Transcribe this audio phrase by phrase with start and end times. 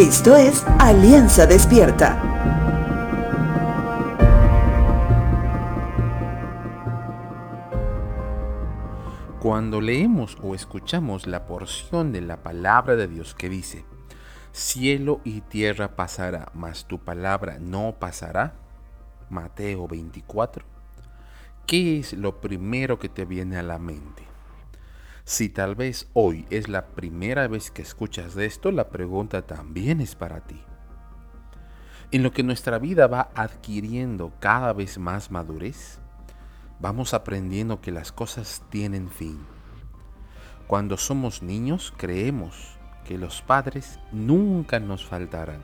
[0.00, 2.18] Esto es Alianza Despierta.
[9.40, 13.84] Cuando leemos o escuchamos la porción de la palabra de Dios que dice,
[14.52, 18.54] cielo y tierra pasará, mas tu palabra no pasará,
[19.28, 20.64] Mateo 24,
[21.66, 24.29] ¿qué es lo primero que te viene a la mente?
[25.30, 30.00] Si tal vez hoy es la primera vez que escuchas de esto, la pregunta también
[30.00, 30.60] es para ti.
[32.10, 36.00] En lo que nuestra vida va adquiriendo cada vez más madurez,
[36.80, 39.38] vamos aprendiendo que las cosas tienen fin.
[40.66, 45.62] Cuando somos niños creemos que los padres nunca nos faltarán.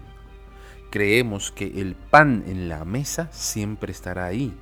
[0.92, 4.56] Creemos que el pan en la mesa siempre estará ahí,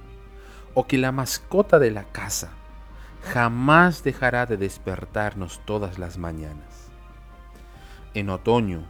[0.73, 2.53] o que la mascota de la casa
[3.33, 6.91] jamás dejará de despertarnos todas las mañanas.
[8.13, 8.85] En otoño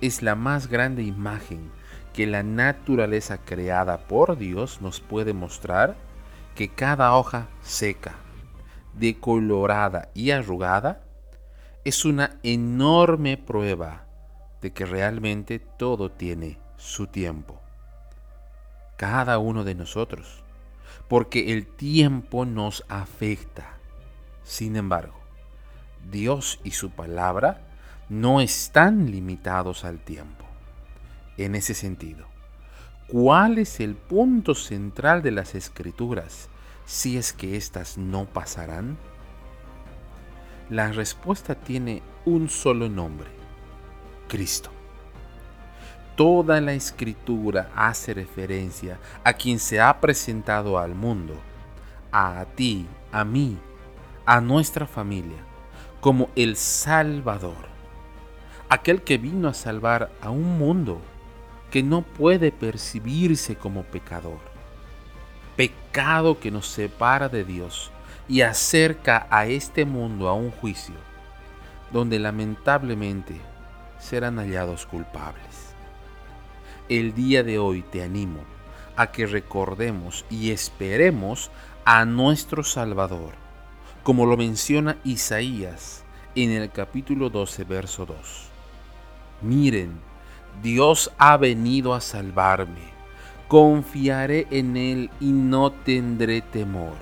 [0.00, 1.70] es la más grande imagen
[2.12, 5.96] que la naturaleza creada por Dios nos puede mostrar
[6.54, 8.16] que cada hoja seca,
[8.94, 11.02] decolorada y arrugada
[11.84, 14.04] es una enorme prueba
[14.60, 17.60] de que realmente todo tiene su tiempo.
[18.96, 20.42] Cada uno de nosotros,
[21.08, 23.77] porque el tiempo nos afecta
[24.48, 25.12] sin embargo,
[26.10, 27.60] Dios y su palabra
[28.08, 30.46] no están limitados al tiempo.
[31.36, 32.26] En ese sentido,
[33.08, 36.48] ¿cuál es el punto central de las escrituras
[36.86, 38.96] si es que éstas no pasarán?
[40.70, 43.28] La respuesta tiene un solo nombre,
[44.28, 44.70] Cristo.
[46.16, 51.34] Toda la escritura hace referencia a quien se ha presentado al mundo,
[52.10, 53.58] a ti, a mí,
[54.28, 55.38] a nuestra familia
[56.02, 57.66] como el Salvador,
[58.68, 61.00] aquel que vino a salvar a un mundo
[61.70, 64.40] que no puede percibirse como pecador,
[65.56, 67.90] pecado que nos separa de Dios
[68.28, 70.96] y acerca a este mundo a un juicio
[71.90, 73.40] donde lamentablemente
[73.98, 75.72] serán hallados culpables.
[76.90, 78.40] El día de hoy te animo
[78.94, 81.50] a que recordemos y esperemos
[81.86, 83.47] a nuestro Salvador
[84.08, 86.02] como lo menciona Isaías
[86.34, 88.16] en el capítulo 12, verso 2.
[89.42, 90.00] Miren,
[90.62, 92.80] Dios ha venido a salvarme.
[93.48, 96.94] Confiaré en Él y no tendré temor.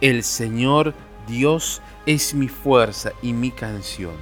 [0.00, 0.94] El Señor
[1.28, 4.16] Dios es mi fuerza y mi canción.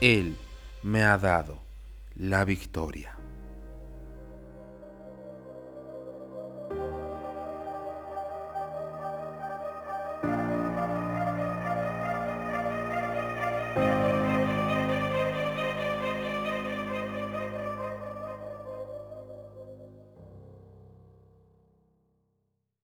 [0.00, 0.36] Él
[0.84, 1.58] me ha dado
[2.14, 3.17] la victoria.